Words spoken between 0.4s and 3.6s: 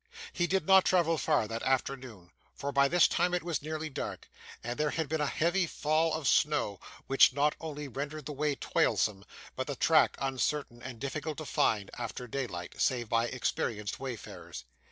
did not travel far that afternoon, for by this time it